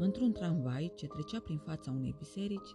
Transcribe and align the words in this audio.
Într-un 0.00 0.32
tramvai 0.32 0.92
ce 0.94 1.06
trecea 1.06 1.40
prin 1.40 1.58
fața 1.58 1.90
unei 1.90 2.14
biserici, 2.18 2.74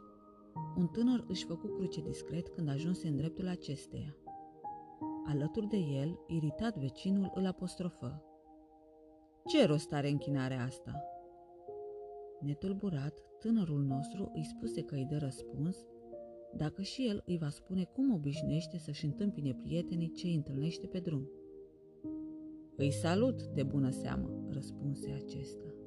un 0.78 0.88
tânăr 0.88 1.26
își 1.28 1.46
făcu 1.46 1.68
cruce 1.68 2.02
discret 2.02 2.48
când 2.48 2.70
ajunse 2.70 3.08
în 3.08 3.16
dreptul 3.16 3.48
acesteia. 3.48 4.16
Alături 5.28 5.68
de 5.68 5.78
el, 5.78 6.20
iritat 6.28 6.78
vecinul 6.78 7.32
îl 7.34 7.46
apostrofă. 7.46 8.24
Ce 9.46 9.66
rost 9.66 9.94
are 9.94 10.10
închinarea 10.10 10.64
asta? 10.64 11.04
Netulburat, 12.42 13.14
tânărul 13.40 13.82
nostru 13.84 14.32
îi 14.34 14.46
spuse 14.46 14.82
că 14.82 14.96
îi 14.96 15.08
dă 15.10 15.18
răspuns, 15.18 15.78
dacă 16.56 16.82
și 16.82 17.08
el 17.08 17.24
îi 17.26 17.38
va 17.38 17.50
spune 17.50 17.84
cum 17.84 18.14
obișnuiește 18.14 18.78
să-și 18.78 19.06
întâmpine 19.06 19.60
prietenii 19.64 20.12
ce 20.12 20.28
îi 20.28 20.36
întâlnește 20.36 20.88
pe 20.88 21.00
drum. 21.00 21.30
Îi 22.76 22.92
salut, 22.92 23.44
de 23.44 23.64
bună 23.64 23.90
seamă, 23.90 24.30
răspunse 24.50 25.12
acesta. 25.12 25.83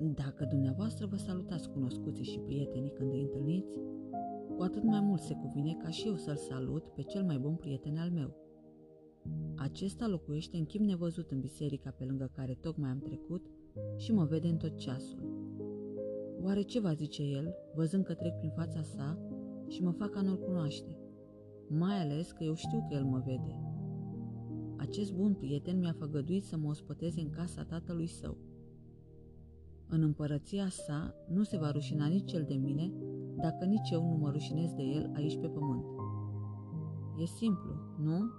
Dacă 0.00 0.44
dumneavoastră 0.44 1.06
vă 1.06 1.16
salutați 1.16 1.70
cunoscuții 1.70 2.24
și 2.24 2.38
prietenii 2.38 2.92
când 2.92 3.12
îi 3.12 3.22
întâlniți, 3.22 3.78
cu 4.56 4.62
atât 4.62 4.82
mai 4.82 5.00
mult 5.00 5.20
se 5.20 5.34
cuvine 5.34 5.76
ca 5.82 5.88
și 5.88 6.06
eu 6.06 6.16
să-l 6.16 6.36
salut 6.36 6.88
pe 6.88 7.02
cel 7.02 7.24
mai 7.24 7.38
bun 7.38 7.54
prieten 7.54 7.96
al 7.96 8.10
meu. 8.10 8.36
Acesta 9.56 10.06
locuiește 10.06 10.56
în 10.56 10.64
chip 10.64 10.80
nevăzut 10.80 11.30
în 11.30 11.40
biserica 11.40 11.90
pe 11.90 12.04
lângă 12.04 12.30
care 12.34 12.58
tocmai 12.60 12.90
am 12.90 12.98
trecut 12.98 13.46
și 13.96 14.12
mă 14.12 14.24
vede 14.24 14.48
în 14.48 14.56
tot 14.56 14.76
ceasul. 14.76 15.50
Oare 16.42 16.62
ce 16.62 16.80
va 16.80 16.92
zice 16.92 17.22
el, 17.22 17.54
văzând 17.74 18.04
că 18.04 18.14
trec 18.14 18.38
prin 18.38 18.50
fața 18.50 18.82
sa 18.82 19.18
și 19.68 19.82
mă 19.82 19.90
fac 19.90 20.10
ca 20.10 20.20
nu-l 20.20 20.38
cunoaște? 20.38 20.96
Mai 21.68 22.00
ales 22.00 22.32
că 22.32 22.44
eu 22.44 22.54
știu 22.54 22.86
că 22.88 22.94
el 22.94 23.04
mă 23.04 23.22
vede. 23.24 23.60
Acest 24.76 25.12
bun 25.12 25.34
prieten 25.34 25.78
mi-a 25.78 25.94
făgăduit 25.98 26.44
să 26.44 26.56
mă 26.56 26.68
ospăteze 26.68 27.20
în 27.20 27.30
casa 27.30 27.62
tatălui 27.62 28.06
său. 28.06 28.36
În 29.94 30.02
împărăția 30.02 30.68
sa 30.68 31.14
nu 31.28 31.42
se 31.42 31.56
va 31.58 31.70
rușina 31.70 32.06
nici 32.06 32.32
el 32.32 32.44
de 32.48 32.54
mine, 32.54 32.92
dacă 33.36 33.64
nici 33.64 33.90
eu 33.90 34.02
nu 34.02 34.16
mă 34.16 34.30
rușinez 34.30 34.72
de 34.72 34.82
el 34.82 35.10
aici 35.14 35.38
pe 35.40 35.46
pământ. 35.46 35.84
E 37.18 37.24
simplu, 37.24 37.72
nu? 37.98 38.30